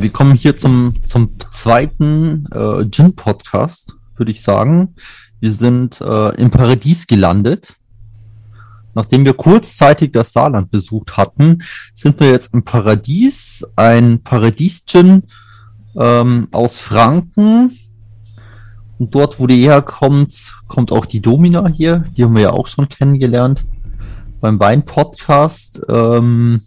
[0.00, 4.94] Wir kommen hier zum, zum zweiten äh, Gin-Podcast, würde ich sagen.
[5.40, 7.74] Wir sind äh, im Paradies gelandet.
[8.94, 11.58] Nachdem wir kurzzeitig das Saarland besucht hatten,
[11.92, 15.24] sind wir jetzt im Paradies, ein Paradies-Gin
[15.96, 17.78] ähm, aus Franken.
[18.98, 22.06] Und dort, wo die herkommt, kommt auch die Domina hier.
[22.16, 23.66] Die haben wir ja auch schon kennengelernt
[24.40, 25.82] beim Wein-Podcast.
[25.90, 26.62] Ähm,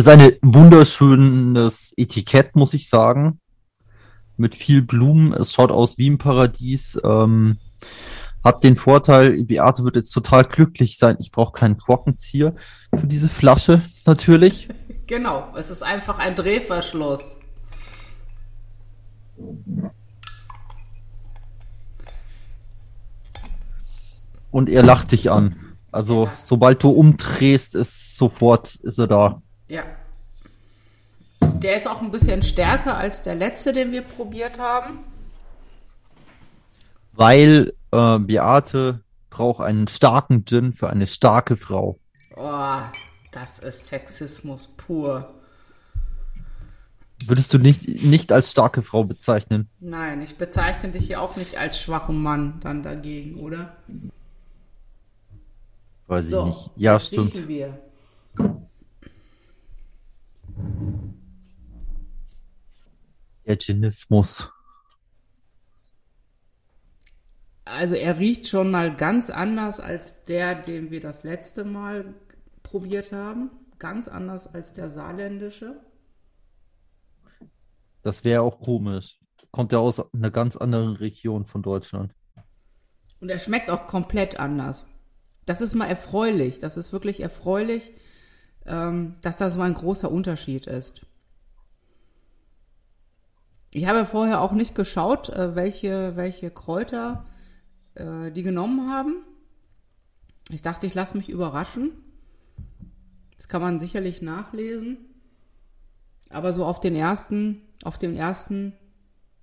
[0.00, 3.38] ist ein wunderschönes Etikett, muss ich sagen.
[4.38, 5.34] Mit viel Blumen.
[5.34, 6.98] Es schaut aus wie im Paradies.
[7.04, 7.58] Ähm,
[8.42, 11.18] hat den Vorteil, Beate wird jetzt total glücklich sein.
[11.20, 12.54] Ich brauche keinen Korkenzieher
[12.98, 14.68] für diese Flasche, natürlich.
[15.06, 17.36] Genau, es ist einfach ein Drehverschluss.
[24.52, 25.56] Und er lacht dich an.
[25.90, 29.42] Also, sobald du umdrehst, ist sofort, ist er da.
[29.70, 29.84] Ja.
[31.40, 34.98] Der ist auch ein bisschen stärker als der letzte, den wir probiert haben.
[37.12, 41.98] Weil äh, Beate braucht einen starken Gin für eine starke Frau.
[42.34, 42.78] Oh,
[43.30, 45.32] das ist Sexismus pur.
[47.26, 49.68] Würdest du nicht, nicht als starke Frau bezeichnen?
[49.78, 53.76] Nein, ich bezeichne dich hier auch nicht als schwachen Mann dann dagegen, oder?
[56.08, 56.70] Weiß so, ich nicht.
[56.74, 57.46] Ja, stimmt.
[57.46, 57.78] Wir.
[63.46, 64.48] Der Zynismus.
[67.64, 72.14] Also er riecht schon mal ganz anders als der, den wir das letzte Mal
[72.62, 73.50] probiert haben.
[73.78, 75.80] Ganz anders als der saarländische.
[78.02, 79.20] Das wäre auch komisch.
[79.50, 82.12] Kommt ja aus einer ganz anderen Region von Deutschland.
[83.20, 84.84] Und er schmeckt auch komplett anders.
[85.46, 86.58] Das ist mal erfreulich.
[86.58, 87.92] Das ist wirklich erfreulich,
[88.66, 91.02] ähm, dass das so ein großer Unterschied ist.
[93.72, 97.24] Ich habe vorher auch nicht geschaut, äh, welche, welche Kräuter
[97.94, 99.24] äh, die genommen haben.
[100.50, 101.92] Ich dachte, ich lasse mich überraschen.
[103.36, 104.98] Das kann man sicherlich nachlesen.
[106.30, 108.72] Aber so auf den ersten, auf den ersten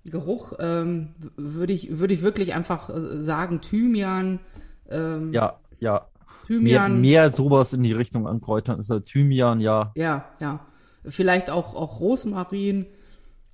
[0.04, 4.40] Geruch ähm, würde ich, würde ich wirklich einfach äh, sagen, Thymian.
[4.88, 6.07] Ähm, ja, ja.
[6.48, 7.00] Thymian.
[7.00, 9.92] Mehr, mehr sowas in die Richtung an Kräutern ist ja Thymian, ja.
[9.94, 10.66] Ja, ja.
[11.04, 12.86] Vielleicht auch, auch Rosmarin.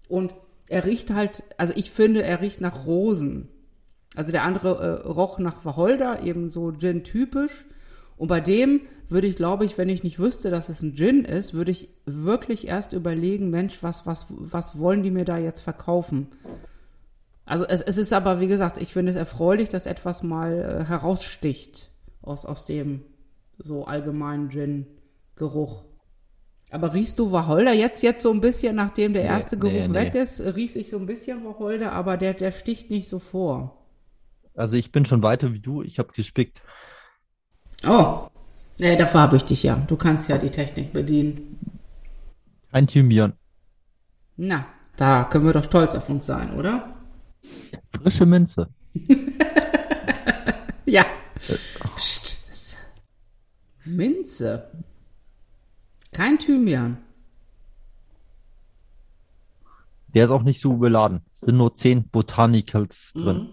[0.08, 0.32] Und
[0.68, 3.48] er riecht halt, also ich finde, er riecht nach Rosen.
[4.14, 7.64] Also der andere äh, roch nach Wacholder, eben so Gin-typisch.
[8.16, 11.24] Und bei dem würde ich, glaube ich, wenn ich nicht wüsste, dass es ein Gin
[11.24, 15.62] ist, würde ich wirklich erst überlegen, Mensch, was, was, was wollen die mir da jetzt
[15.62, 16.28] verkaufen?
[17.44, 20.84] Also es, es ist aber, wie gesagt, ich finde es erfreulich, dass etwas mal äh,
[20.84, 21.90] heraussticht
[22.24, 23.02] aus, aus dem
[23.58, 25.84] so allgemeinen Gin-Geruch.
[26.70, 29.94] Aber riechst du Wacholder jetzt, jetzt so ein bisschen, nachdem der erste nee, Geruch nee,
[29.94, 30.20] weg nee.
[30.20, 33.78] ist, riecht ich so ein bisschen Wacholder, aber der, der sticht nicht so vor.
[34.54, 36.62] Also ich bin schon weiter wie du, ich habe gespickt.
[37.86, 38.28] Oh,
[38.76, 39.76] ja, dafür habe ich dich ja.
[39.76, 41.58] Du kannst ja die Technik bedienen.
[42.72, 43.34] Ein Thymian.
[44.36, 46.96] Na, da können wir doch stolz auf uns sein, oder?
[47.84, 48.68] Frische Minze.
[50.86, 51.04] ja.
[51.96, 52.44] Psst.
[53.84, 54.70] Minze.
[56.12, 56.98] Kein Thymian.
[60.14, 61.22] Der ist auch nicht so beladen.
[61.32, 63.36] Es sind nur zehn Botanicals drin.
[63.36, 63.48] Mhm.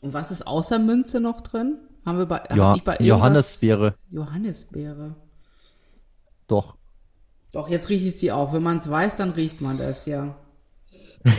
[0.00, 1.78] Und was ist außer Münze noch drin?
[2.06, 3.94] Haben wir bei, ja, bei Johannisbeere.
[4.10, 5.16] Johannisbeere.
[6.46, 6.76] Doch.
[7.52, 8.52] Doch, jetzt rieche ich sie auch.
[8.52, 10.36] Wenn man es weiß, dann riecht man das, ja.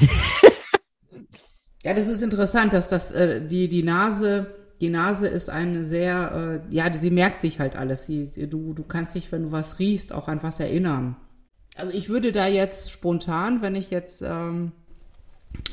[1.84, 6.62] ja, das ist interessant, dass das äh, die, die Nase die Nase ist eine sehr,
[6.70, 8.06] äh, ja, sie merkt sich halt alles.
[8.06, 11.16] Sie, du, du kannst dich, wenn du was riechst, auch an was erinnern.
[11.76, 14.72] Also ich würde da jetzt spontan, wenn ich jetzt, ähm,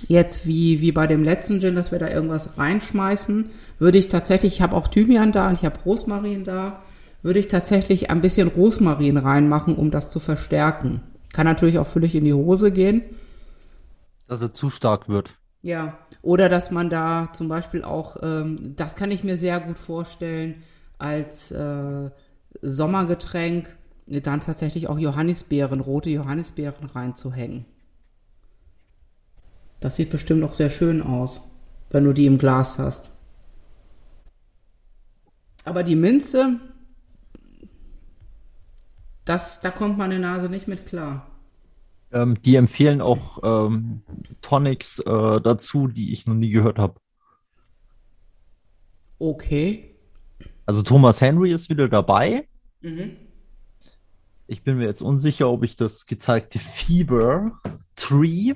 [0.08, 4.54] jetzt wie, wie bei dem letzten Gin, dass wir da irgendwas reinschmeißen, würde ich tatsächlich,
[4.54, 6.82] ich habe auch Thymian da und ich habe Rosmarin da,
[7.22, 11.02] würde ich tatsächlich ein bisschen Rosmarin reinmachen, um das zu verstärken.
[11.32, 13.02] Kann natürlich auch völlig in die Hose gehen.
[14.26, 15.36] Dass er zu stark wird.
[15.62, 19.78] Ja, oder dass man da zum Beispiel auch, ähm, das kann ich mir sehr gut
[19.78, 20.62] vorstellen,
[20.98, 22.10] als äh,
[22.60, 23.74] Sommergetränk
[24.06, 27.64] dann tatsächlich auch Johannisbeeren, rote Johannisbeeren reinzuhängen.
[29.80, 31.40] Das sieht bestimmt auch sehr schön aus,
[31.90, 33.10] wenn du die im Glas hast.
[35.64, 36.58] Aber die Minze,
[39.24, 41.31] das, da kommt meine Nase nicht mit klar.
[42.12, 44.02] Ähm, die empfehlen auch ähm,
[44.42, 47.00] Tonics äh, dazu, die ich noch nie gehört habe.
[49.18, 49.94] Okay.
[50.66, 52.48] Also Thomas Henry ist wieder dabei.
[52.80, 53.16] Mhm.
[54.46, 57.58] Ich bin mir jetzt unsicher, ob ich das gezeigte Fever
[57.96, 58.54] Tree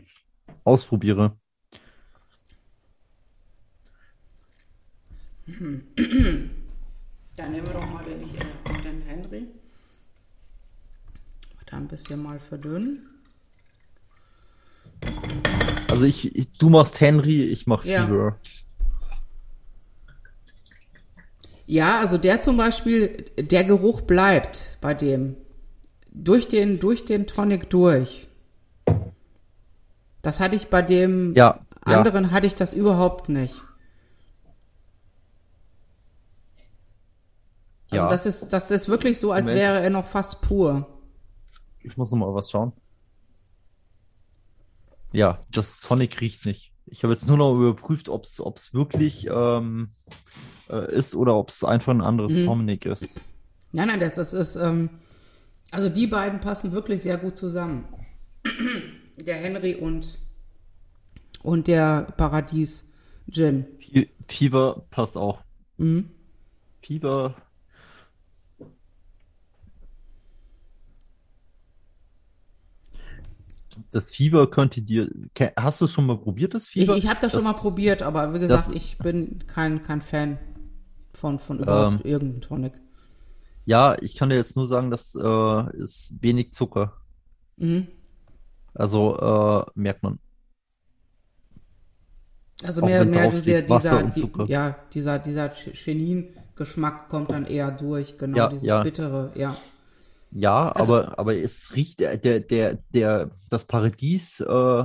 [0.64, 1.38] ausprobiere.
[5.46, 5.80] Dann
[7.52, 8.20] nehmen wir doch mal den,
[8.82, 9.46] den Henry.
[11.66, 13.15] Da ein bisschen mal verdünnen.
[15.90, 18.06] Also ich, ich du machst Henry, ich mach Ja.
[18.06, 18.36] Fever.
[21.66, 25.36] Ja, also der zum Beispiel, der Geruch bleibt bei dem.
[26.12, 28.28] Durch den, durch den Tonic durch.
[30.22, 31.98] Das hatte ich bei dem Ja, ja.
[31.98, 33.56] anderen hatte ich das überhaupt nicht.
[37.90, 38.08] Also Ja.
[38.10, 39.60] das ist, das ist wirklich so, als Moment.
[39.64, 40.86] wäre er noch fast pur.
[41.82, 42.72] Ich muss noch mal was schauen.
[45.16, 46.72] Ja, das Tonic riecht nicht.
[46.84, 49.92] Ich habe jetzt nur noch überprüft, ob es wirklich ähm,
[50.68, 52.44] äh, ist oder ob es einfach ein anderes Mhm.
[52.44, 53.18] Tonic ist.
[53.72, 54.90] Nein, nein, das, das ist, ähm,
[55.70, 57.86] also die beiden passen wirklich sehr gut zusammen.
[59.16, 60.18] Der Henry und,
[61.42, 62.84] und der Paradies
[63.30, 63.64] Gin.
[64.28, 65.40] Fever passt auch.
[65.78, 66.10] Mhm.
[66.82, 67.34] Fever.
[73.90, 75.10] Das Fever könnte dir.
[75.58, 76.96] Hast du schon mal probiert, das Ich, Fever?
[76.96, 80.38] ich habe das schon mal probiert, aber wie das- gesagt, ich bin kein, kein Fan
[81.12, 82.10] von, von überhaupt Ähm.
[82.10, 82.72] irgendeinem Tonic.
[83.64, 86.92] Ja, ich kann dir jetzt nur sagen, das äh, ist wenig Zucker.
[87.56, 87.88] Mhm.
[88.74, 90.18] Also äh, merkt man.
[92.62, 94.46] Also mehr, mehr dieser, dieser, und die, Zucker.
[94.46, 98.82] ja, dieser, dieser Chenin-Geschmack kommt dann eher durch, genau, Ja, dieses ja.
[98.82, 99.54] bittere, ja.
[100.36, 104.84] Ja, Also- aber, aber es riecht, der, der, der, der das Paradies, äh,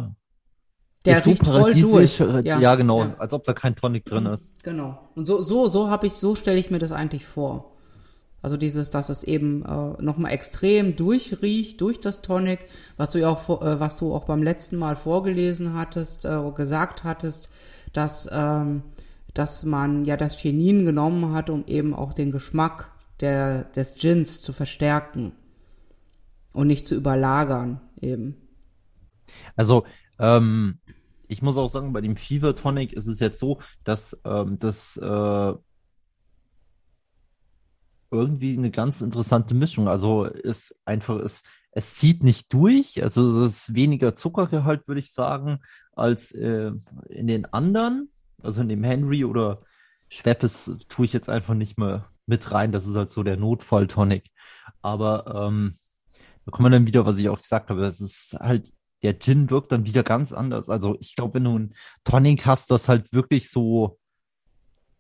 [1.05, 3.15] Der ist so paradiesisch, äh, ja, genau, ja.
[3.17, 4.63] als ob da kein Tonic drin ist.
[4.63, 4.97] Genau.
[5.15, 7.75] Und so, so, so habe ich, so stelle ich mir das eigentlich vor.
[8.41, 12.59] Also dieses, dass es eben äh, nochmal extrem durchriecht durch das Tonic,
[12.97, 17.03] was du ja auch, äh, was du auch beim letzten Mal vorgelesen hattest, äh, gesagt
[17.03, 17.49] hattest,
[17.93, 18.83] dass, ähm,
[19.33, 22.89] dass man ja das Chenin genommen hat, um eben auch den Geschmack
[23.19, 25.33] der, des Gins zu verstärken
[26.53, 28.35] und nicht zu überlagern eben.
[29.55, 29.85] Also,
[30.19, 30.79] ähm,
[31.27, 34.97] ich muss auch sagen, bei dem Fever Tonic ist es jetzt so, dass ähm, das
[34.97, 35.53] äh,
[38.11, 39.87] irgendwie eine ganz interessante Mischung.
[39.87, 43.01] Also ist einfach, es, es zieht nicht durch.
[43.01, 45.59] Also es ist weniger Zuckergehalt, würde ich sagen,
[45.93, 46.73] als äh,
[47.07, 48.11] in den anderen.
[48.43, 49.61] Also in dem Henry oder
[50.09, 52.73] Schweppes tue ich jetzt einfach nicht mehr mit rein.
[52.73, 54.29] Das ist halt so der Notfall-Tonic.
[54.81, 55.75] Aber ähm,
[56.51, 57.85] da kommen wir dann wieder, was ich auch gesagt habe.
[57.85, 60.69] Es ist halt, der Gin wirkt dann wieder ganz anders.
[60.69, 63.97] Also ich glaube, wenn du einen Tonic hast, das halt wirklich so,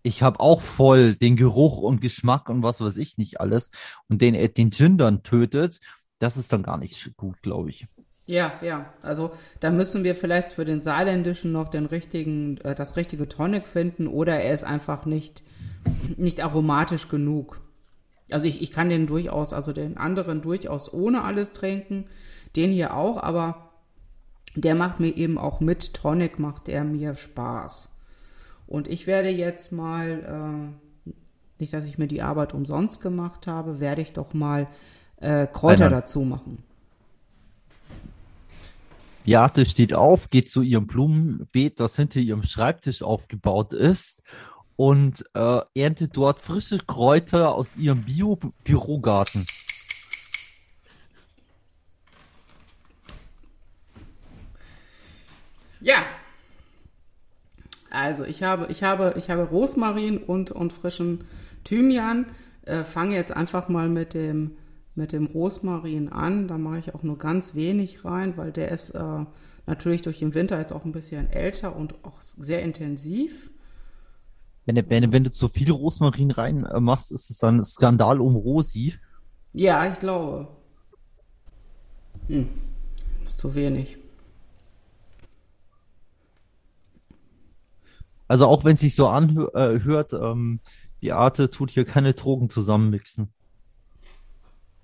[0.01, 3.71] ich habe auch voll den Geruch und Geschmack und was weiß ich nicht alles
[4.07, 5.79] und den, äh, den Gin dann tötet,
[6.19, 7.85] das ist dann gar nicht gut, glaube ich.
[8.25, 8.93] Ja, ja.
[9.01, 13.67] Also da müssen wir vielleicht für den saarländischen noch den richtigen, äh, das richtige Tonic
[13.67, 15.43] finden oder er ist einfach nicht,
[16.15, 17.59] nicht aromatisch genug.
[18.31, 22.05] Also ich, ich kann den durchaus, also den anderen durchaus ohne alles trinken,
[22.55, 23.69] den hier auch, aber
[24.55, 27.89] der macht mir eben auch mit Tonic, macht er mir Spaß.
[28.67, 30.73] Und ich werde jetzt mal,
[31.07, 31.11] äh,
[31.59, 34.67] nicht, dass ich mir die Arbeit umsonst gemacht habe, werde ich doch mal
[35.17, 35.99] äh, Kräuter nein.
[35.99, 36.63] dazu machen.
[39.23, 44.23] Beate steht auf, geht zu ihrem Blumenbeet, das hinter ihrem Schreibtisch aufgebaut ist
[44.81, 49.45] und äh, erntet dort frische Kräuter aus ihrem Bio-Bürogarten.
[55.81, 56.03] Ja.
[57.91, 61.25] Also ich habe, ich habe, ich habe Rosmarin und, und frischen
[61.63, 62.25] Thymian.
[62.63, 64.57] Äh, Fange jetzt einfach mal mit dem,
[64.95, 66.47] mit dem Rosmarin an.
[66.47, 69.25] Da mache ich auch nur ganz wenig rein, weil der ist äh,
[69.67, 73.51] natürlich durch den Winter jetzt auch ein bisschen älter und auch sehr intensiv.
[74.71, 77.63] Wenn, du- wenn, wenn du zu viel Rosmarin rein äh, machst, ist es dann ein
[77.63, 78.95] Skandal um Rosi.
[79.51, 80.47] Ja, ich glaube.
[82.27, 82.47] Hm.
[83.25, 83.97] Ist zu wenig.
[88.29, 90.61] Also auch wenn es sich so anhört, äh, ähm,
[91.01, 93.33] Beate tut hier keine Drogen zusammenmixen.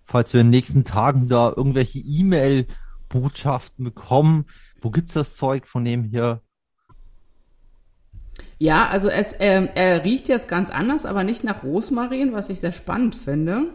[0.03, 4.47] Falls wir in den nächsten Tagen da irgendwelche E-Mail-Botschaften bekommen,
[4.81, 6.41] wo gibt's das Zeug von dem hier?
[8.59, 12.59] Ja, also es, ähm, er riecht jetzt ganz anders, aber nicht nach Rosmarin, was ich
[12.59, 13.65] sehr spannend finde,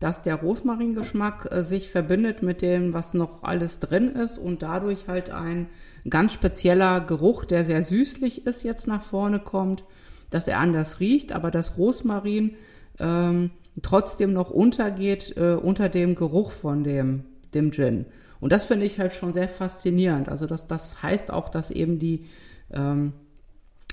[0.00, 5.06] dass der Rosmaringeschmack äh, sich verbindet mit dem, was noch alles drin ist und dadurch
[5.06, 5.68] halt ein
[6.08, 9.84] ganz spezieller Geruch, der sehr süßlich ist, jetzt nach vorne kommt,
[10.30, 12.56] dass er anders riecht, aber das Rosmarin
[12.98, 13.50] ähm,
[13.82, 17.24] trotzdem noch untergeht äh, unter dem Geruch von dem,
[17.54, 18.06] dem Gin.
[18.40, 20.28] Und das finde ich halt schon sehr faszinierend.
[20.28, 22.24] Also das, das heißt auch, dass eben die,
[22.72, 23.12] ähm,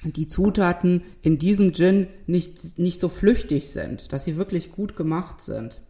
[0.04, 5.42] die Zutaten in diesem Gin nicht, nicht so flüchtig sind, dass sie wirklich gut gemacht
[5.42, 5.82] sind.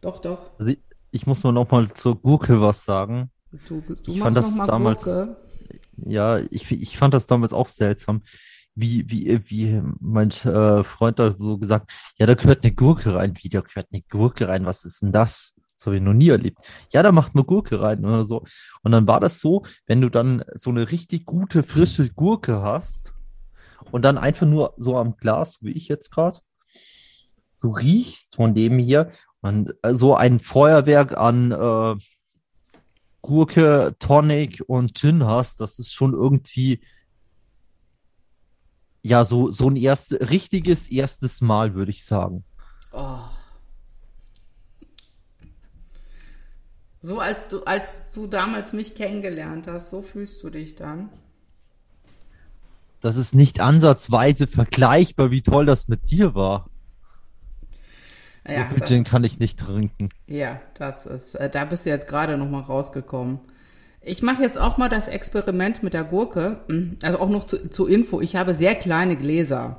[0.00, 0.50] Doch, doch.
[0.58, 0.78] Also ich,
[1.10, 3.30] ich muss mal noch mal zur Gurke was sagen.
[3.68, 5.36] Du, du Ich fand das damals- Gurke.
[5.96, 8.22] Ja, ich, ich fand das damals auch seltsam,
[8.74, 13.34] wie, wie, wie mein äh, Freund da so gesagt, ja, da gehört eine Gurke rein.
[13.40, 14.66] Wie, da gehört eine Gurke rein?
[14.66, 15.54] Was ist denn das?
[15.84, 16.56] Das habe ich noch nie erlebt.
[16.94, 18.42] Ja, da macht eine Gurke rein oder so.
[18.82, 23.12] Und dann war das so, wenn du dann so eine richtig gute, frische Gurke hast
[23.90, 26.38] und dann einfach nur so am Glas, wie ich jetzt gerade,
[27.52, 29.10] so riechst von dem hier
[29.42, 31.96] und äh, so ein Feuerwerk an äh,
[33.20, 36.80] Gurke, Tonic und Gin hast, das ist schon irgendwie
[39.02, 42.42] ja so so ein erst, richtiges erstes Mal, würde ich sagen.
[42.90, 43.18] Oh.
[47.04, 51.10] So als du, als du damals mich kennengelernt hast, so fühlst du dich dann.
[53.00, 56.70] Das ist nicht ansatzweise vergleichbar, wie toll das mit dir war.
[58.48, 60.08] Ja, so viel Gin kann ich nicht trinken.
[60.26, 63.38] ja, das ist, äh, da bist du jetzt gerade noch mal rausgekommen.
[64.00, 66.62] Ich mache jetzt auch mal das Experiment mit der Gurke.
[66.68, 69.76] Hm, Also auch noch zu, zur Info, ich habe sehr kleine Gläser.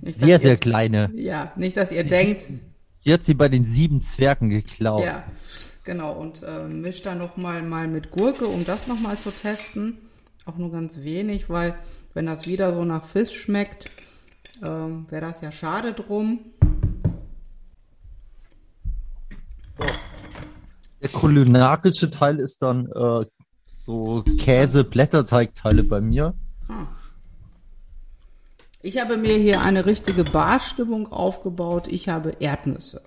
[0.00, 1.10] Nicht, Sehr, ihr, sehr kleine.
[1.16, 2.44] Ja, nicht, dass ihr denkt,
[3.02, 5.02] Sie hat sie bei den sieben Zwergen geklaut.
[5.02, 5.24] Ja,
[5.84, 6.12] genau.
[6.12, 9.96] Und äh, misch da noch mal, mit Gurke, um das noch mal zu testen.
[10.44, 11.76] Auch nur ganz wenig, weil
[12.12, 13.90] wenn das wieder so nach Fisch schmeckt,
[14.62, 16.40] ähm, wäre das ja schade drum.
[21.00, 23.24] Der kulinarische Teil ist dann äh,
[23.72, 26.34] so Käse-Blätterteigteile bei mir.
[28.82, 31.86] Ich habe mir hier eine richtige Barstimmung aufgebaut.
[31.88, 33.02] Ich habe Erdnüsse.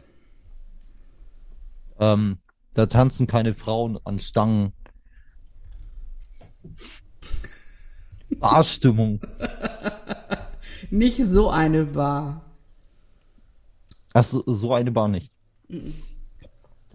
[1.99, 2.37] Ähm,
[2.73, 4.73] da tanzen keine Frauen an Stangen.
[8.39, 9.21] Barstimmung.
[10.89, 12.41] Nicht so eine Bar.
[14.13, 15.31] Ach, so, so eine Bar nicht.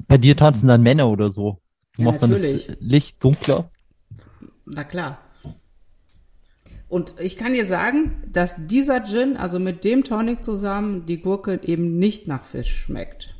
[0.07, 1.61] Bei dir tanzen dann Männer oder so.
[1.97, 2.77] Du Ja, machst dann das natürlich.
[2.81, 3.71] Licht dunkler.
[4.67, 5.19] Na klar.
[6.89, 11.61] Und ich kann dir sagen, dass dieser Gin, also mit dem Tonic zusammen, die Gurke
[11.63, 13.35] eben nicht nach Fisch schmeckt.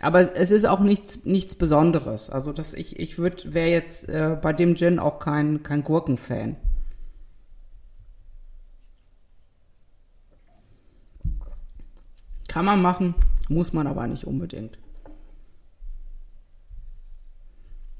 [0.00, 2.28] Aber es ist auch nichts, nichts Besonderes.
[2.28, 6.56] Also das, ich, ich wäre jetzt äh, bei dem Gin auch kein, kein Gurkenfan.
[12.48, 13.14] Kann man machen,
[13.48, 14.78] muss man aber nicht unbedingt.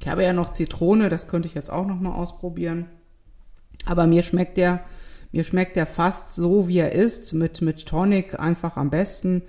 [0.01, 2.91] Ich habe ja noch Zitrone, das könnte ich jetzt auch noch mal ausprobieren.
[3.85, 4.85] Aber mir schmeckt der,
[5.33, 9.43] mir schmeckt der fast so, wie er ist, mit, mit Tonic einfach am besten.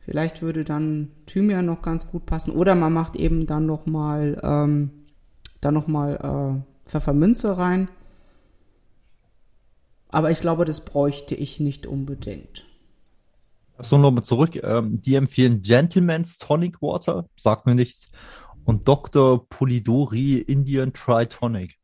[0.00, 2.52] Vielleicht würde dann Thymian noch ganz gut passen.
[2.52, 4.90] Oder man macht eben dann noch mal, ähm,
[5.62, 7.88] noch äh, Pfefferminze rein.
[10.08, 12.66] Aber ich glaube, das bräuchte ich nicht unbedingt.
[13.78, 14.56] So, nochmal zurück.
[14.62, 18.10] Ähm, die empfehlen Gentleman's Tonic Water, sagt mir nichts.
[18.64, 19.48] Und Dr.
[19.48, 21.78] Polidori Indian Tri Tonic.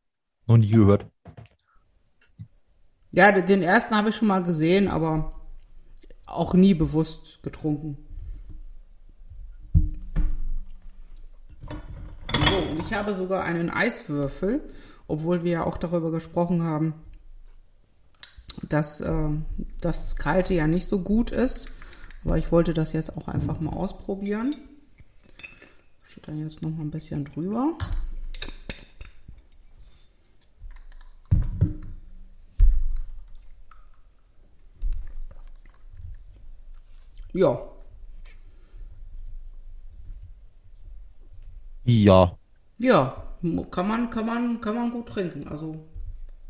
[0.45, 1.07] Noch nie gehört.
[3.17, 5.33] Ja, den- ersten habe ich schon mal gesehen, aber
[6.27, 7.97] auch nie bewusst getrunken.
[11.73, 14.61] So, und ich habe sogar einen Eiswürfel,
[15.07, 16.93] obwohl wir ja auch darüber gesprochen haben,
[18.69, 19.29] dass äh,
[19.81, 21.69] das Kalte ja nicht so gut ist.
[22.23, 24.55] Aber ich wollte das jetzt auch einfach mal ausprobieren.
[26.07, 27.73] Steht dann jetzt noch mal ein bisschen drüber.
[37.37, 37.59] Ja,
[41.87, 42.37] Ja.
[42.79, 43.23] Ja,
[43.71, 45.47] kann man, kann man, kann man gut trinken.
[45.47, 45.85] Also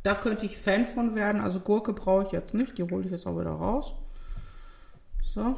[0.02, 1.40] da könnte ich Fan von werden.
[1.40, 3.94] Also Gurke brauche ich jetzt nicht, die hole ich jetzt auch wieder raus.
[5.34, 5.56] So.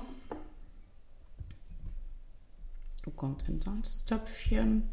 [3.04, 4.90] Du kommt in Salztöpfchen.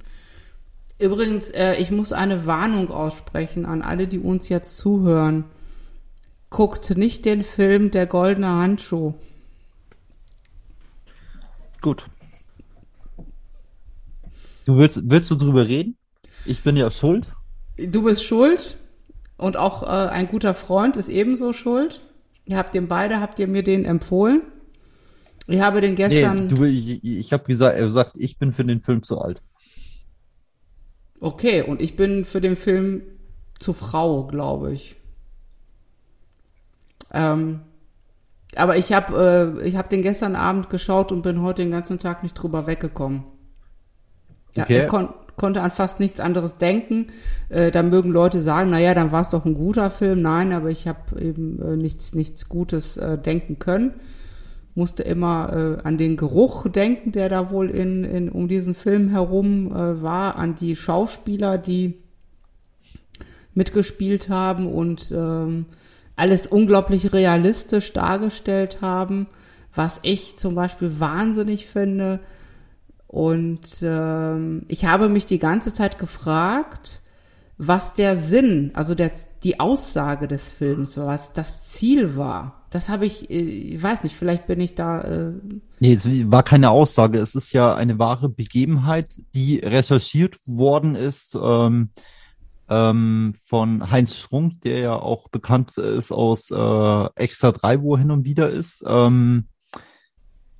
[1.00, 5.44] Übrigens, äh, ich muss eine Warnung aussprechen an alle, die uns jetzt zuhören.
[6.48, 9.14] Guckt nicht den Film Der goldene Handschuh.
[11.86, 12.10] Gut.
[14.64, 15.96] Du willst, willst du drüber reden?
[16.44, 17.28] Ich bin ja schuld.
[17.76, 18.76] Du bist schuld
[19.36, 22.00] und auch äh, ein guter Freund ist ebenso schuld.
[22.44, 24.42] Ihr habt den beide, habt ihr mir den empfohlen?
[25.46, 26.48] Ich habe den Nee, gestern.
[26.48, 29.40] du, ich, ich habe gesagt, er sagt, ich bin für den Film zu alt.
[31.20, 33.02] Okay, und ich bin für den Film
[33.60, 34.96] zu Frau, glaube ich.
[37.12, 37.60] Ähm,
[38.54, 41.98] aber ich habe äh, ich hab den gestern Abend geschaut und bin heute den ganzen
[41.98, 43.24] Tag nicht drüber weggekommen.
[44.54, 44.76] Ja, Okay.
[44.76, 47.08] er kon konnte an fast nichts anderes denken.
[47.50, 50.22] Äh, da mögen Leute sagen, naja, dann war es doch ein guter Film.
[50.22, 53.94] Nein, aber ich habe eben äh, nichts, nichts Gutes äh, denken können.
[54.74, 59.10] Musste immer äh, an den Geruch denken, der da wohl in, in um diesen Film
[59.10, 62.02] herum äh, war, an die Schauspieler, die
[63.54, 65.66] mitgespielt haben und ähm,
[66.16, 69.28] alles unglaublich realistisch dargestellt haben,
[69.74, 72.20] was ich zum Beispiel wahnsinnig finde.
[73.06, 77.02] Und ähm, ich habe mich die ganze Zeit gefragt,
[77.58, 82.66] was der Sinn, also der, die Aussage des Films was das Ziel war.
[82.70, 85.00] Das habe ich, äh, ich weiß nicht, vielleicht bin ich da.
[85.00, 85.32] Äh,
[85.78, 87.18] Nee, es war keine Aussage.
[87.18, 91.90] Es ist ja eine wahre Begebenheit, die recherchiert worden ist ähm,
[92.68, 98.00] ähm, von Heinz Schrunk, der ja auch bekannt ist aus äh, Extra 3, wo er
[98.00, 98.84] hin und wieder ist.
[98.86, 99.48] Ähm,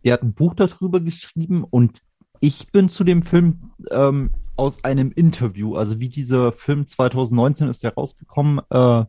[0.05, 2.03] der hat ein Buch darüber geschrieben und
[2.41, 7.83] ich bin zu dem Film ähm, aus einem Interview, also wie dieser Film 2019 ist
[7.83, 9.05] ja rausgekommen, äh,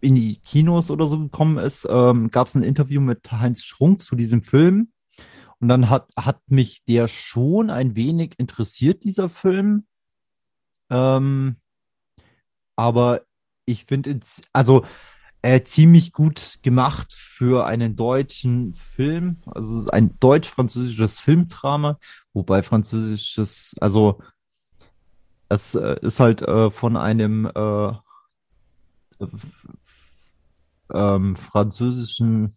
[0.00, 4.00] in die Kinos oder so gekommen ist, ähm, gab es ein Interview mit Heinz Schrunk
[4.00, 4.90] zu diesem Film.
[5.60, 9.86] Und dann hat, hat mich der schon ein wenig interessiert, dieser Film.
[10.88, 11.56] Ähm,
[12.80, 13.26] aber
[13.66, 14.86] ich finde es, also
[15.42, 19.36] äh, ziemlich gut gemacht für einen deutschen Film.
[19.44, 21.98] Also es ist ein deutsch-französisches Filmdrama,
[22.32, 24.18] wobei französisches, also
[25.50, 27.92] es äh, ist halt äh, von einem äh,
[30.94, 32.56] ähm, französischen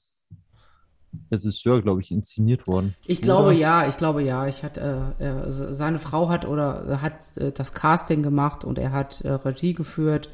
[1.32, 2.96] Regisseur, glaube ich, inszeniert worden.
[3.06, 3.26] ich Oder?
[3.26, 4.48] glaube ja, ich glaube ja.
[4.48, 8.92] Ich hatte, äh, äh, seine Frau hat oder hat äh, das Casting gemacht und er
[8.92, 10.30] hat äh, Regie geführt.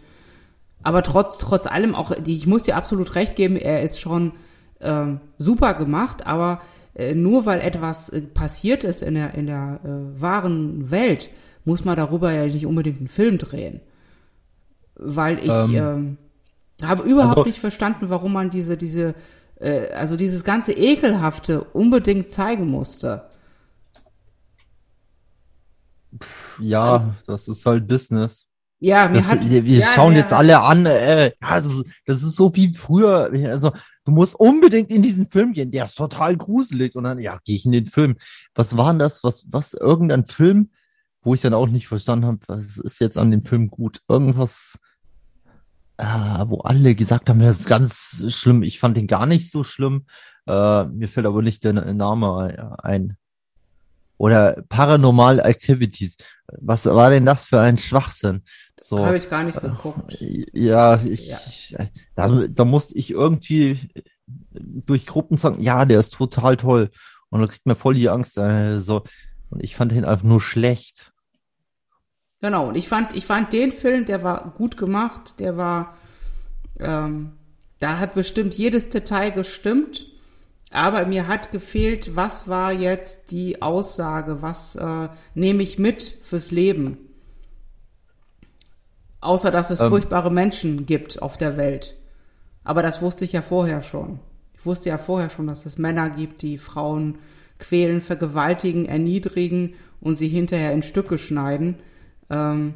[0.83, 4.31] Aber trotz, trotz allem auch, die, ich muss dir absolut recht geben, er ist schon
[4.79, 6.61] ähm, super gemacht, aber
[6.95, 11.29] äh, nur weil etwas äh, passiert ist in der, in der äh, wahren Welt,
[11.65, 13.81] muss man darüber ja nicht unbedingt einen Film drehen.
[14.95, 16.17] Weil ich Ähm, ähm,
[16.81, 19.15] habe überhaupt also- nicht verstanden, warum man diese, diese,
[19.59, 23.23] äh, also dieses ganze Ekelhafte unbedingt zeigen musste.
[26.59, 28.45] Ja, das ist halt Business.
[28.81, 32.23] Ja, Das, hat, wir wir ja, schauen jetzt hat- alle an, äh, das ist, das
[32.23, 33.29] ist so wie früher.
[33.51, 33.71] Also,
[34.05, 36.95] du musst unbedingt in diesen Film gehen, der ist total gruselig.
[36.95, 38.15] Und dann, ja, gehe ich in den Film.
[38.55, 39.23] Was war denn das?
[39.23, 40.69] Was, was, irgendein Film,
[41.21, 43.99] wo ich dann auch nicht verstanden habe, was ist jetzt an dem Film gut?
[44.07, 44.79] Irgendwas,
[45.99, 48.63] äh, wo alle gesagt haben, das ist ganz schlimm.
[48.63, 50.05] Ich fand den gar nicht so schlimm.
[50.47, 53.17] Äh, mir fällt aber nicht der Name ein.
[54.17, 56.17] Oder Paranormal Activities.
[56.47, 58.43] Was war denn das für ein Schwachsinn?
[58.79, 59.05] So.
[59.05, 60.17] Habe ich gar nicht geguckt.
[60.53, 61.29] Ja, ich,
[61.69, 61.87] Ja.
[62.15, 63.89] Da, da musste ich irgendwie
[64.51, 66.91] durch Gruppen sagen, ja, der ist total toll.
[67.29, 68.37] Und dann kriegt man voll die Angst.
[68.37, 69.03] Äh, so.
[69.49, 71.11] Und ich fand ihn einfach nur schlecht.
[72.41, 75.97] Genau, und ich fand, ich fand den Film, der war gut gemacht, der war,
[76.79, 77.33] ähm,
[77.79, 80.05] da hat bestimmt jedes Detail gestimmt,
[80.71, 86.51] aber mir hat gefehlt, was war jetzt die Aussage, was äh, nehme ich mit fürs
[86.51, 86.97] Leben?
[89.19, 89.89] Außer, dass es Ähm.
[89.89, 91.97] furchtbare Menschen gibt auf der Welt.
[92.63, 94.19] Aber das wusste ich ja vorher schon.
[94.53, 97.17] Ich wusste ja vorher schon, dass es Männer gibt, die Frauen
[97.57, 101.75] quälen, vergewaltigen, erniedrigen und sie hinterher in Stücke schneiden.
[102.29, 102.75] Ähm,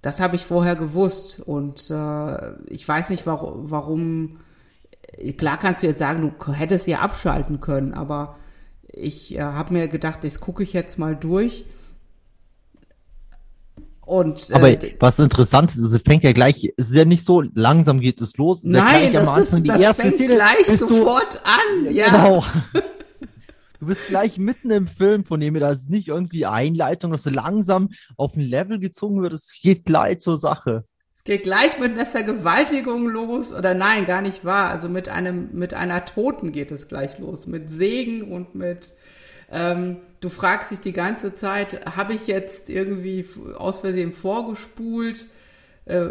[0.00, 4.40] das habe ich vorher gewusst und äh, ich weiß nicht, warum, warum.
[5.36, 8.36] Klar kannst du jetzt sagen, du hättest ja abschalten können, aber
[8.88, 11.64] ich äh, habe mir gedacht, das gucke ich jetzt mal durch.
[14.04, 17.42] Und äh, Aber was interessant ist, es fängt ja gleich, es ist ja nicht so,
[17.54, 18.58] langsam geht es los.
[18.58, 20.34] Es ist ja nein, gleich am das, Anfang ist, die das erste fängt Szene.
[20.34, 21.94] gleich bist du, sofort an.
[21.94, 22.44] Ja, Genau.
[23.82, 27.24] Du bist gleich mitten im Film, von dem her, da ist nicht irgendwie Einleitung, dass
[27.24, 29.32] du langsam auf ein Level gezogen wird.
[29.32, 30.84] Es geht gleich zur Sache.
[31.24, 34.70] Geht gleich mit einer Vergewaltigung los oder nein, gar nicht wahr.
[34.70, 38.94] Also mit einem mit einer Toten geht es gleich los, mit Segen und mit
[39.50, 43.26] ähm, du fragst dich die ganze Zeit, habe ich jetzt irgendwie
[43.58, 45.26] aus Versehen vorgespult
[45.86, 46.06] äh,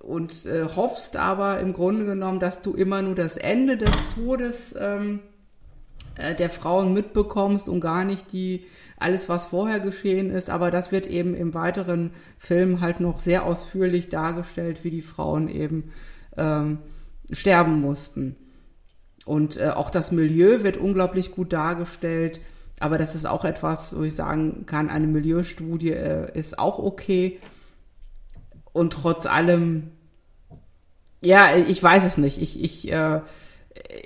[0.00, 4.74] und äh, hoffst aber im Grunde genommen, dass du immer nur das Ende des Todes
[4.80, 5.35] ähm, äh,
[6.16, 8.64] der Frauen mitbekommst und gar nicht die
[8.98, 10.48] alles, was vorher geschehen ist.
[10.50, 15.48] Aber das wird eben im weiteren Film halt noch sehr ausführlich dargestellt, wie die Frauen
[15.48, 15.92] eben
[16.36, 16.78] ähm,
[17.30, 18.36] sterben mussten.
[19.24, 22.40] Und äh, auch das Milieu wird unglaublich gut dargestellt.
[22.78, 27.38] Aber das ist auch etwas, wo ich sagen kann, eine Milieustudie äh, ist auch okay.
[28.72, 29.90] Und trotz allem,
[31.22, 32.40] Ja, ich weiß es nicht.
[32.40, 33.20] Ich, ich, äh,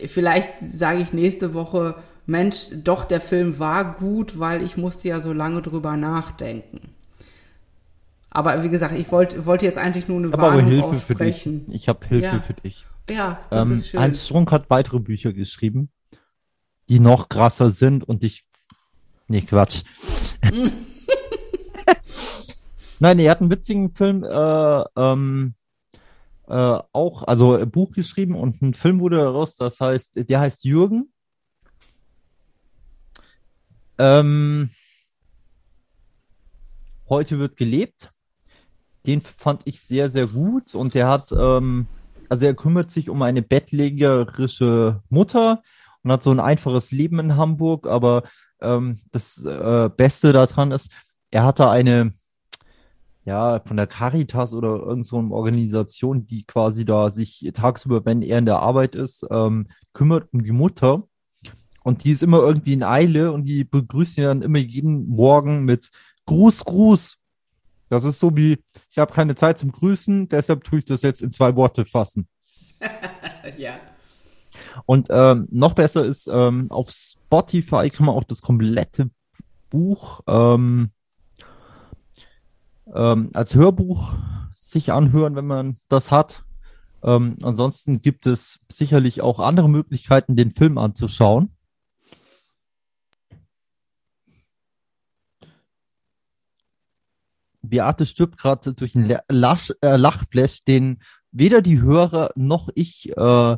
[0.06, 5.20] vielleicht sage ich nächste Woche, Mensch, doch, der Film war gut, weil ich musste ja
[5.20, 6.94] so lange drüber nachdenken.
[8.30, 10.96] Aber wie gesagt, ich wollte wollte jetzt eigentlich nur eine Ich habe aber Warnung Hilfe
[10.96, 11.34] für dich.
[11.34, 11.66] aussprechen.
[11.72, 12.38] Ich habe Hilfe Ja.
[12.40, 12.84] für dich.
[13.10, 14.00] Ja, das Ähm, ist schön.
[14.00, 15.90] Heinz Strunk hat weitere Bücher geschrieben,
[16.88, 18.44] die noch krasser sind und ich.
[19.26, 19.82] Nee, Quatsch.
[23.00, 25.54] Nein, er hat einen witzigen Film äh, ähm,
[26.50, 30.64] äh, auch, also ein Buch geschrieben und ein Film wurde daraus, das heißt, der heißt
[30.64, 31.12] Jürgen.
[33.98, 34.70] Ähm,
[37.08, 38.12] heute wird gelebt.
[39.06, 41.86] Den fand ich sehr, sehr gut und der hat, ähm,
[42.28, 45.62] also er kümmert sich um eine bettlägerische Mutter
[46.02, 48.24] und hat so ein einfaches Leben in Hamburg, aber
[48.60, 50.90] ähm, das äh, Beste daran ist,
[51.30, 52.12] er hatte eine,
[53.24, 58.38] ja, von der Caritas oder irgend so Organisation, die quasi da sich tagsüber, wenn er
[58.38, 61.04] in der Arbeit ist, ähm, kümmert um die Mutter.
[61.82, 65.64] Und die ist immer irgendwie in Eile und die begrüßt ihn dann immer jeden Morgen
[65.64, 65.90] mit
[66.26, 67.16] Gruß, Gruß.
[67.88, 71.22] Das ist so wie, ich habe keine Zeit zum Grüßen, deshalb tue ich das jetzt
[71.22, 72.28] in zwei Worte fassen.
[73.58, 73.80] ja.
[74.86, 79.10] Und ähm, noch besser ist, ähm, auf Spotify kann man auch das komplette
[79.70, 80.90] Buch ähm,
[82.94, 84.16] ähm, als Hörbuch
[84.54, 86.44] sich anhören, wenn man das hat.
[87.02, 91.56] Ähm, ansonsten gibt es sicherlich auch andere Möglichkeiten, den Film anzuschauen.
[97.62, 101.00] Beate stirbt gerade durch einen La- Lach, äh, Lachflash, den
[101.30, 103.56] weder die Hörer noch ich äh,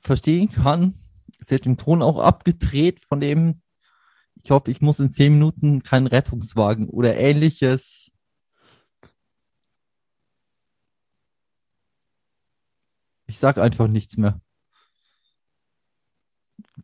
[0.00, 0.94] verstehen kann.
[1.40, 3.62] Sie hat den Ton auch abgedreht, von dem
[4.42, 8.10] ich hoffe, ich muss in zehn Minuten keinen Rettungswagen oder ähnliches.
[13.26, 14.40] Ich sag einfach nichts mehr.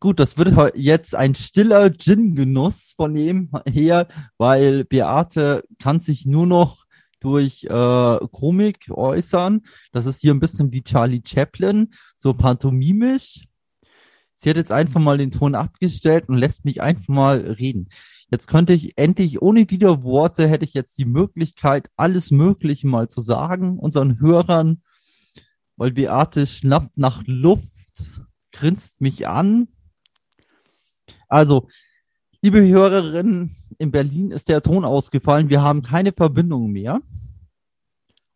[0.01, 6.47] Gut, das wird jetzt ein stiller Gin-Genuss von ihm her, weil Beate kann sich nur
[6.47, 6.85] noch
[7.21, 9.63] durch äh, Komik äußern.
[9.93, 13.45] Das ist hier ein bisschen wie Charlie Chaplin, so pantomimisch.
[14.45, 17.89] Sie hat jetzt einfach mal den Ton abgestellt und lässt mich einfach mal reden.
[18.31, 23.23] Jetzt könnte ich endlich ohne Widerworte hätte ich jetzt die Möglichkeit, alles Mögliche mal zu
[23.23, 24.83] sagen, unseren Hörern,
[25.77, 28.21] weil Beate schnappt nach Luft,
[28.53, 29.69] grinst mich an.
[31.27, 31.69] Also,
[32.43, 35.49] liebe Hörerinnen, in Berlin ist der Ton ausgefallen.
[35.49, 37.01] Wir haben keine Verbindung mehr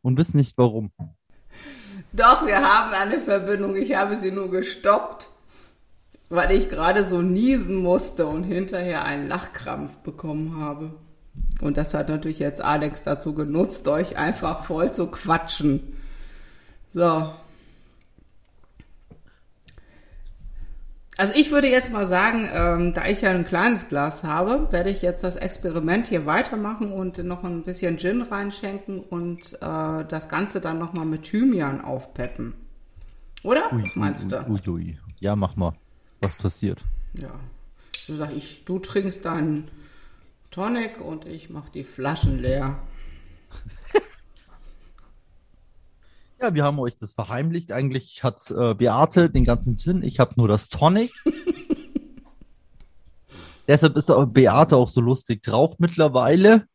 [0.01, 0.91] und wissen nicht warum.
[2.15, 3.77] Doch, wir haben eine Verbindung.
[3.77, 5.29] Ich habe sie nur gestoppt,
[6.29, 10.93] weil ich gerade so niesen musste und hinterher einen Lachkrampf bekommen habe.
[11.61, 15.97] Und das hat natürlich jetzt Alex dazu genutzt, euch einfach voll zu quatschen.
[16.93, 17.33] So.
[21.17, 24.91] Also ich würde jetzt mal sagen, ähm, da ich ja ein kleines Glas habe, werde
[24.91, 30.29] ich jetzt das Experiment hier weitermachen und noch ein bisschen Gin reinschenken und äh, das
[30.29, 32.55] Ganze dann nochmal mit Thymian aufpeppen.
[33.43, 33.65] Oder?
[33.73, 34.47] Was meinst du?
[34.49, 34.99] Ui, ui.
[35.19, 35.73] Ja, mach mal.
[36.21, 36.85] Was passiert?
[37.15, 37.39] Ja.
[38.07, 39.71] Du sagst, ich, du trinkst deinen
[40.51, 42.79] Tonic und ich mach die Flaschen leer.
[46.41, 47.73] Ja, wir haben euch das verheimlicht.
[47.73, 51.11] Eigentlich hat äh, Beate den ganzen Gin, ich habe nur das Tonic.
[53.67, 56.69] Deshalb ist auch Beate auch so lustig drauf mittlerweile.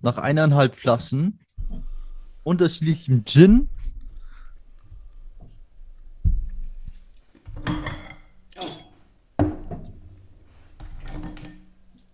[0.00, 1.40] Nach eineinhalb Flaschen
[2.44, 3.68] unterschiedlichem Gin.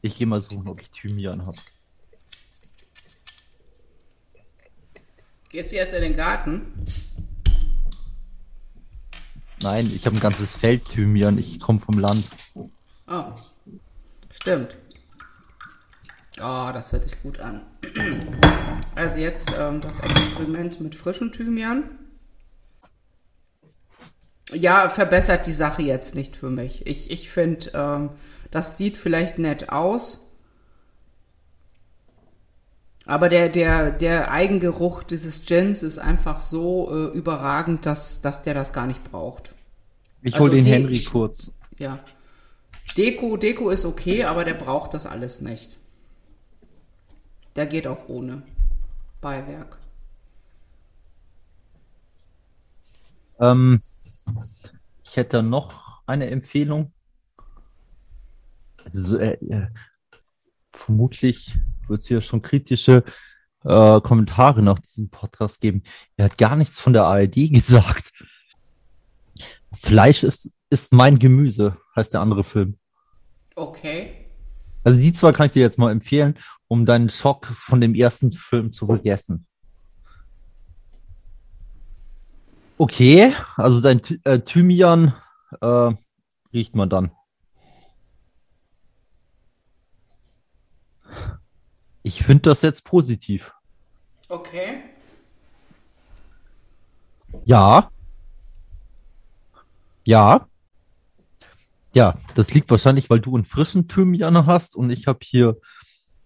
[0.07, 1.59] Ich gehe mal suchen, ob ich Thymian habe.
[5.51, 6.73] Gehst du jetzt in den Garten?
[9.61, 11.39] Nein, ich habe ein ganzes Feld Thymian.
[11.39, 12.25] Ich komme vom Land.
[13.09, 13.25] Oh,
[14.31, 14.77] stimmt.
[16.39, 17.63] Oh, das hört sich gut an.
[18.95, 21.99] Also jetzt ähm, das Experiment mit frischem Thymian.
[24.53, 26.87] Ja, verbessert die Sache jetzt nicht für mich.
[26.87, 28.11] Ich, ich finde, ähm,
[28.51, 30.23] das sieht vielleicht nett aus.
[33.05, 38.55] Aber der, der, der Eigengeruch dieses Gins ist einfach so äh, überragend, dass, dass der
[38.55, 39.53] das gar nicht braucht.
[40.23, 41.53] Ich Also hol den die- Henry kurz.
[41.79, 42.01] Ja.
[42.97, 45.77] Deko, Deko ist okay, aber der braucht das alles nicht.
[47.57, 48.43] Der geht auch ohne
[49.21, 49.79] Beiwerk.
[53.41, 53.81] Ähm,
[55.05, 56.93] ich hätte noch eine Empfehlung.
[58.85, 59.69] Also, äh, äh,
[60.73, 61.59] vermutlich
[61.89, 63.05] wird es hier schon kritische
[63.65, 65.83] äh, Kommentare nach diesem Podcast geben.
[66.17, 68.13] Er hat gar nichts von der ARD gesagt.
[69.73, 72.79] Fleisch ist, ist mein Gemüse, heißt der andere Film.
[73.55, 74.27] Okay.
[74.85, 78.33] Also die zwei kann ich dir jetzt mal empfehlen, um deinen Schock von dem ersten
[78.33, 79.47] Film zu vergessen.
[82.79, 85.15] Okay, also dein äh, Thymian
[85.61, 85.95] äh,
[86.53, 87.11] riecht man dann.
[92.03, 93.53] Ich finde das jetzt positiv.
[94.29, 94.83] Okay.
[97.45, 97.91] Ja.
[100.05, 100.47] Ja.
[101.95, 105.57] Ja, das liegt wahrscheinlich, weil du einen frischen Thymian hast und ich habe hier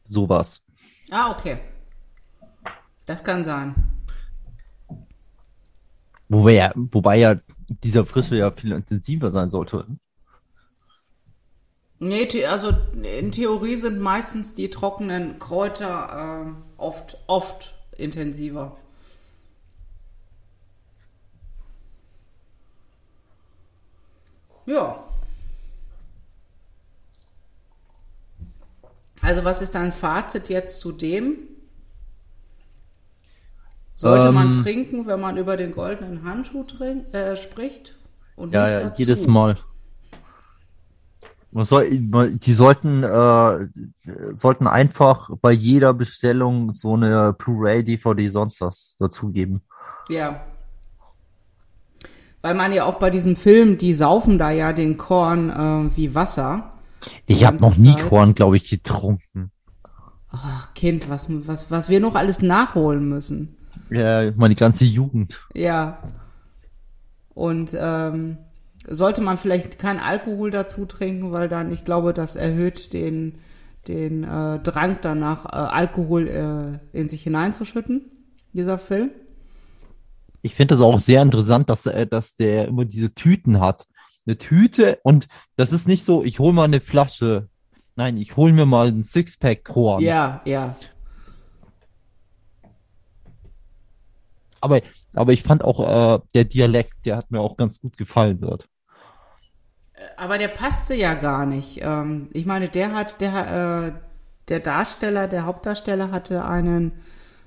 [0.04, 0.62] sowas.
[1.10, 1.60] Ah, okay.
[3.06, 3.99] Das kann sein.
[6.30, 7.36] Wobei ja, wobei ja
[7.82, 9.84] dieser frische ja viel intensiver sein sollte.
[11.98, 12.70] Nee, also
[13.02, 18.76] in Theorie sind meistens die trockenen Kräuter ähm, oft, oft intensiver.
[24.66, 25.02] Ja.
[29.20, 31.49] Also was ist dein Fazit jetzt zu dem?
[34.00, 34.62] Sollte man Ähm.
[34.62, 37.96] trinken, wenn man über den goldenen Handschuh trink, äh, spricht?
[38.34, 39.02] Und Ja, nicht ja, dazu?
[39.02, 39.58] jedes Mal.
[41.52, 43.68] Man soll, man- die sollten, äh,
[44.32, 49.60] sollten einfach bei jeder Bestellung so eine Blu-ray, DVD, sonst was dazugeben.
[50.08, 50.40] Ja.
[52.40, 56.14] Weil man ja auch bei diesem Film, die saufen da ja den Korn äh, wie
[56.14, 56.72] Wasser.
[57.26, 58.08] Ich habe noch nie Zeit.
[58.08, 59.50] Korn, glaube ich, getrunken.
[60.30, 63.56] Ach, Kind, was, was, was wir noch alles nachholen müssen.
[63.90, 65.46] Ja, meine ganze Jugend.
[65.54, 66.02] Ja.
[67.34, 68.38] Und ähm,
[68.86, 73.38] sollte man vielleicht kein Alkohol dazu trinken, weil dann, ich glaube, das erhöht den,
[73.88, 78.10] den äh, Drang danach, äh, Alkohol äh, in sich hineinzuschütten,
[78.52, 79.10] dieser Film.
[80.42, 83.86] Ich finde das auch sehr interessant, dass er, dass der immer diese Tüten hat.
[84.26, 87.48] Eine Tüte und das ist nicht so, ich hole mal eine Flasche.
[87.96, 90.02] Nein, ich hole mir mal ein Sixpack Korn.
[90.02, 90.76] Ja, ja.
[94.60, 94.80] Aber,
[95.14, 95.80] aber ich fand auch
[96.16, 98.68] äh, der Dialekt, der hat mir auch ganz gut gefallen dort.
[100.16, 101.80] Aber der passte ja gar nicht.
[101.82, 104.00] Ähm, ich meine, der hat, der, äh,
[104.48, 106.92] der Darsteller, der Hauptdarsteller hatte einen,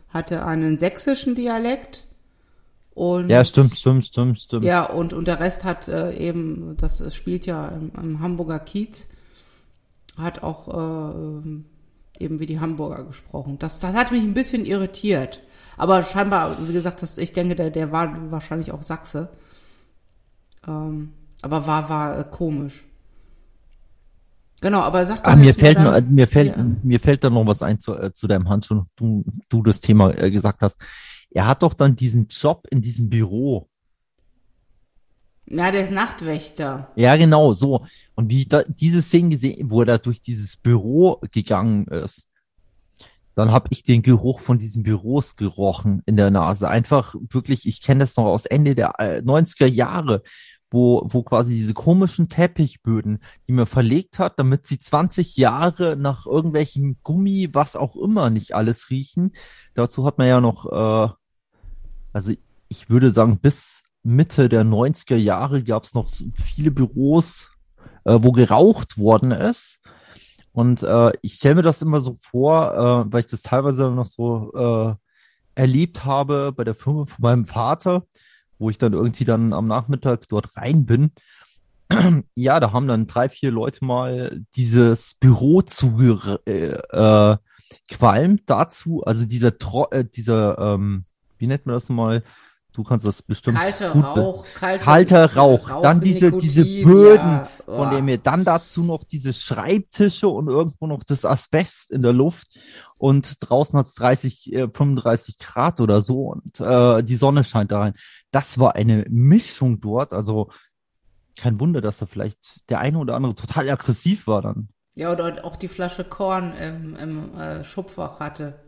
[0.09, 2.07] hatte einen sächsischen Dialekt.
[2.93, 4.65] Und Ja, stimmt, stimmt, stimmt, stimmt.
[4.65, 9.09] Ja, und, und der Rest hat äh, eben, das spielt ja im, im Hamburger Kiez,
[10.15, 11.65] hat auch äh, ähm,
[12.19, 13.57] eben wie die Hamburger gesprochen.
[13.57, 15.41] Das, das hat mich ein bisschen irritiert.
[15.77, 19.29] Aber scheinbar, wie gesagt, das, ich denke, der, der war wahrscheinlich auch Sachse.
[20.67, 22.83] Ähm, aber war, war äh, komisch.
[24.61, 26.65] Genau, aber sag doch Ah, mir fällt, dann- noch, mir fällt, Ja.
[26.83, 30.11] mir fällt da noch was ein zu, äh, zu deinem Handschuh, du, du das Thema
[30.17, 30.79] äh, gesagt hast.
[31.31, 33.67] Er hat doch dann diesen Job in diesem Büro.
[35.45, 36.91] Na, der ist Nachtwächter.
[36.95, 37.85] Ja, genau, so.
[38.15, 42.29] Und wie ich da diese Szene gesehen, wo er da durch dieses Büro gegangen ist,
[43.35, 46.69] dann habe ich den Geruch von diesen Büros gerochen in der Nase.
[46.69, 50.21] Einfach wirklich, ich kenne das noch aus Ende der äh, 90er Jahre,
[50.69, 56.25] wo, wo quasi diese komischen Teppichböden, die man verlegt hat, damit sie 20 Jahre nach
[56.25, 59.31] irgendwelchem Gummi, was auch immer, nicht alles riechen.
[59.75, 61.13] Dazu hat man ja noch, äh,
[62.11, 62.33] also
[62.69, 67.51] ich würde sagen, bis Mitte der 90er Jahre gab es noch viele Büros,
[68.03, 69.79] äh, wo geraucht worden ist.
[70.53, 74.05] Und äh, ich stelle mir das immer so vor, äh, weil ich das teilweise noch
[74.05, 74.95] so äh,
[75.59, 78.05] erlebt habe bei der Firma von meinem Vater,
[78.59, 81.11] wo ich dann irgendwie dann am Nachmittag dort rein bin.
[82.35, 85.99] Ja, da haben dann drei, vier Leute mal dieses Büro zu
[86.45, 87.37] äh, äh,
[87.91, 91.05] qualmt dazu, also dieser, Tro äh, dieser ähm,
[91.43, 92.23] wie nennt man das mal?
[92.73, 97.31] Du kannst das bestimmt Kalter gut Rauch, kalter, kalter Rauch, dann diese, diese Nikotin, Böden,
[97.31, 97.91] ja, von oh.
[97.91, 102.47] dem mir dann dazu noch diese Schreibtische und irgendwo noch das Asbest in der Luft
[102.97, 107.71] und draußen hat es 30, äh, 35 Grad oder so und äh, die Sonne scheint
[107.71, 107.93] da rein.
[108.31, 110.49] Das war eine Mischung dort, also
[111.37, 114.69] kein Wunder, dass da vielleicht der eine oder andere total aggressiv war dann.
[114.95, 118.62] Ja, oder auch die Flasche Korn im, im äh, Schubfach hatte.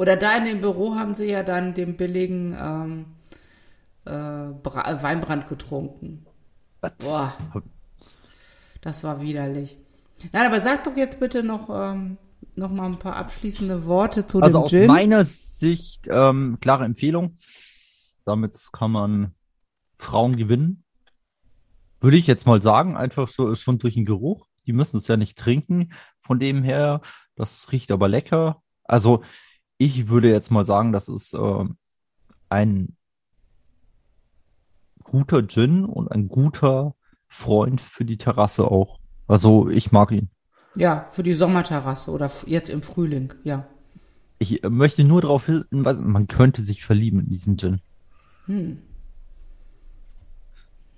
[0.00, 3.04] Oder da in dem Büro haben sie ja dann den billigen ähm,
[4.06, 6.24] äh, Bra Weinbrand getrunken.
[7.00, 7.36] Boah,
[8.80, 9.76] das war widerlich.
[10.32, 12.16] Nein, aber sag doch jetzt bitte noch, ähm,
[12.54, 14.86] noch mal ein paar abschließende Worte zu Also dem aus Gin.
[14.86, 17.36] meiner Sicht ähm, klare Empfehlung.
[18.24, 19.34] Damit kann man
[19.98, 20.82] Frauen gewinnen.
[22.00, 24.46] Würde ich jetzt mal sagen, einfach so schon durch den Geruch.
[24.66, 25.92] Die müssen es ja nicht trinken.
[26.16, 27.02] Von dem her,
[27.34, 28.62] das riecht aber lecker.
[28.84, 29.22] Also
[29.80, 31.64] ich würde jetzt mal sagen, das ist äh,
[32.50, 32.96] ein
[35.02, 36.94] guter Gin und ein guter
[37.28, 39.00] Freund für die Terrasse auch.
[39.26, 40.28] Also ich mag ihn.
[40.76, 43.66] Ja, für die Sommerterrasse oder jetzt im Frühling, ja.
[44.38, 47.80] Ich äh, möchte nur darauf hinweisen, man könnte sich verlieben in diesen Gin.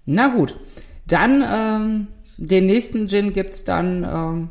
[0.07, 0.59] Na gut,
[1.07, 4.51] dann ähm, den nächsten Gin gibt's dann ähm,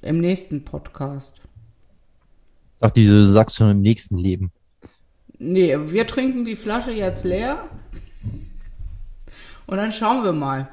[0.00, 1.43] im nächsten Podcast.
[2.84, 4.52] Sag diese, sagst schon im nächsten Leben.
[5.38, 7.70] Nee, wir trinken die Flasche jetzt leer
[9.66, 10.68] und dann schauen wir mal.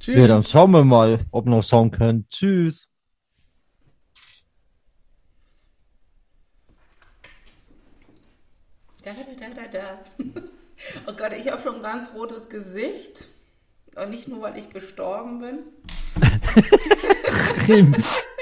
[0.00, 0.18] Tschüss.
[0.18, 2.26] Ja, dann schauen wir mal, ob noch schauen können.
[2.30, 2.88] Tschüss.
[9.04, 10.40] Da, da, da, da, da.
[11.06, 13.28] Oh Gott, ich habe schon ein ganz rotes Gesicht.
[13.94, 15.58] Und nicht nur, weil ich gestorben bin.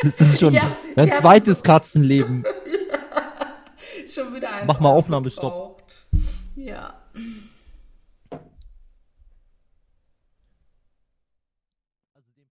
[0.02, 2.44] Das ist schon Ja, dein ja, zweites Katzenleben.
[4.04, 5.82] Ist schon wieder ein Mach mal Aufnahmestopp.
[6.56, 6.99] Ja.